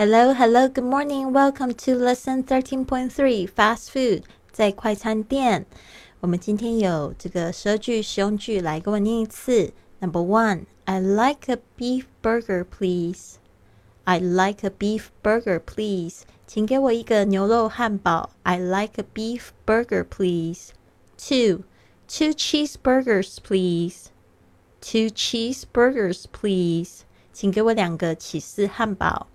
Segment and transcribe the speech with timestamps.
[0.00, 1.32] Hello, hello, good morning.
[1.32, 3.46] Welcome to lesson thirteen point three.
[3.46, 5.66] Fast food 在快餐店。
[6.20, 9.72] 我们今天有这个十二句实用句，来跟我念一次。
[10.00, 13.36] Number one, I like a beef burger, please.
[14.04, 16.22] I like a beef burger, please.
[16.46, 18.30] 请给我一个牛肉汉堡。
[18.42, 20.68] I like a beef burger, please.
[21.16, 21.64] Two,
[22.06, 24.10] two cheeseburgers, please.
[24.80, 27.00] Two cheeseburgers, please.
[27.32, 29.26] 请给我两个起司汉堡。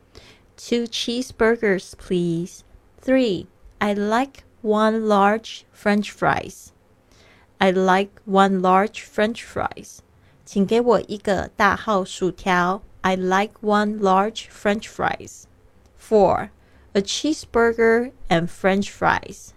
[0.58, 2.64] Two cheeseburgers, please.
[3.00, 3.48] Three,
[3.80, 6.72] I like one large French fries.
[7.60, 10.00] I like one large French fries.
[10.46, 12.82] 请给我一个大号薯条。
[13.02, 15.46] I like one large French fries.
[15.98, 16.50] Four,
[16.94, 19.54] a cheeseburger and French fries.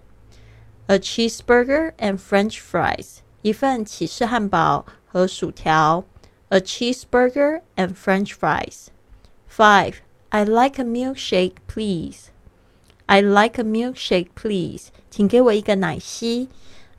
[0.87, 3.19] A cheeseburger and French fries.
[3.43, 6.05] 一份起司汉堡和薯条。
[6.49, 8.89] A cheeseburger and French fries.
[9.49, 9.97] Five,
[10.31, 12.31] I like a milkshake, please.
[13.07, 14.89] I like a milkshake, please.
[15.11, 16.49] 请给我一个奶昔。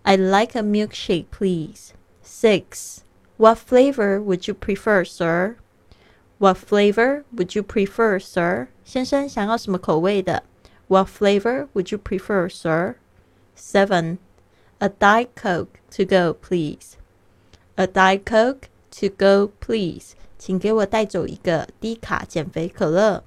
[0.03, 1.93] I like a milkshake, please.
[2.23, 2.99] Six.
[3.37, 5.57] What flavor would you prefer, sir?
[6.37, 8.67] What flavor would you prefer, sir?
[8.83, 10.43] 先生想要什么口味的？
[10.87, 12.95] What flavor would you prefer, sir?
[13.57, 14.19] Seven.
[14.79, 16.97] A Diet Coke to go, please.
[17.77, 20.15] A Diet Coke to go, please.
[20.39, 23.23] 请给我带走一个低卡减肥可乐。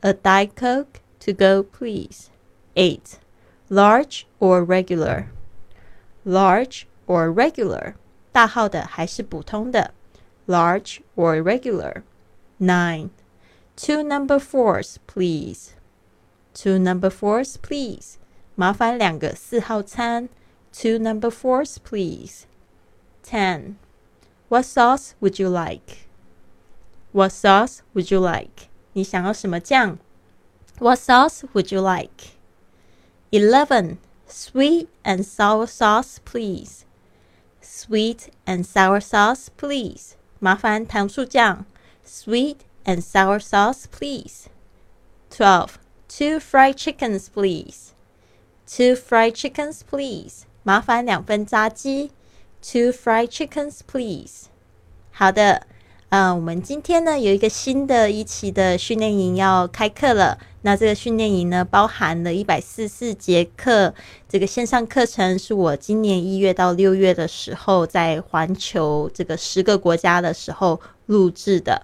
[0.00, 2.28] A Diet Coke to go, please.
[2.74, 3.18] Eight.
[3.68, 5.26] Large or regular?
[6.24, 7.94] Large or regular?
[8.32, 9.92] 大号的还是普通的？
[10.46, 12.02] Large or regular?
[12.58, 13.10] Nine.
[13.76, 15.70] Two number fours, please.
[16.52, 18.14] Two number fours, please.
[18.54, 20.28] 麻烦两个四号餐。
[20.72, 22.42] Two number fours, please.
[23.24, 23.76] Ten.
[24.48, 26.06] What sauce would you like?
[27.12, 28.68] What sauce would you like?
[28.92, 29.98] 你想要什么酱？
[30.78, 32.34] What sauce would you like?
[33.30, 33.98] Eleven.
[34.28, 36.84] Sweet and sour sauce, please.
[37.62, 40.14] Sweet and sour sauce, please.
[40.40, 41.64] 麻烦糖醋酱。
[42.04, 44.46] Sweet and sour sauce, please.
[45.30, 45.78] Twelve.
[46.08, 47.92] Two fried chickens, please.
[48.66, 50.44] Two fried chickens, please.
[50.64, 52.10] 麻烦两份炸鸡。
[52.60, 54.46] Two fried chickens, please.
[55.12, 55.66] 好的。
[56.11, 60.39] 嗯，我们今天呢有一个新的一期的训练营要开课了。
[60.63, 63.93] 那这个训练营呢，包含了一百四十四节课。
[64.27, 71.79] 这个线上课程是我今年一月到六月的时候，在环球这个十个国家的时候录制的。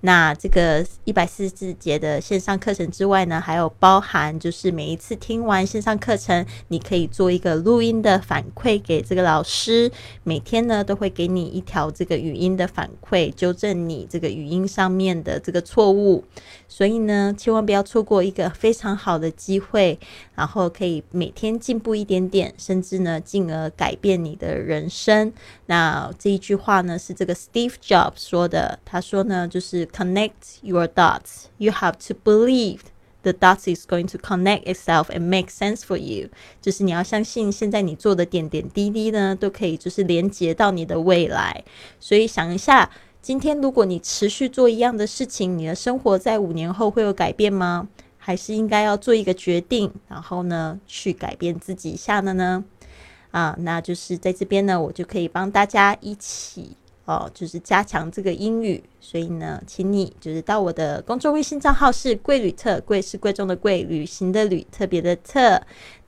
[0.00, 9.90] 那这个一百四十四节的线上课程之外呢，还有包含就是每一次听完线上课程，你可以做一个录音的反馈给这个老师，
[10.22, 16.24] 每天呢都会给你一条这个语音的反馈，纠正你这个语音上面的这个错误。
[16.68, 19.98] 所以呢，千万不要错过一个非常好的机会，
[20.34, 25.32] 然后可以每天进步一点点，甚至呢，进而改变你的人生。
[25.66, 31.46] 那这一句话呢，是这个 Steve Jobs 说的，他说呢，就是 Connect your dots.
[31.58, 32.80] You have to believe
[33.22, 36.28] the dots is going to connect itself and make sense for you.
[36.60, 41.64] 就是你要相信，现在你做的点点滴滴呢，都可以就是连接到你的未来。
[42.00, 42.90] 所以想一下。
[43.20, 47.88] 今天，如果你持续做一样的事情，你的生活在五年后会有改变吗？
[48.16, 52.64] 还是应该要做一个决定，然后呢，去改变自己一下的呢？
[53.32, 56.76] 啊，那就是在这边呢，我就可以帮大家一起
[57.08, 58.82] 哦，就是加强这个英语。
[59.00, 65.60] 所以呢，请你就是到我的公众微信账号是贵旅特，贵是贵重的贵，旅行的旅，特别的特，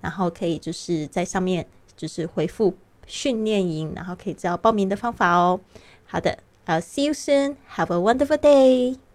[0.03, 1.66] 然后可以就是在上面
[1.97, 2.75] 就是回复
[3.06, 5.59] 训练营，然后可以知道报名的方法哦。
[6.05, 6.39] 好的。
[6.66, 7.56] 呃 see you soon.
[7.75, 9.09] Have a wonderful day.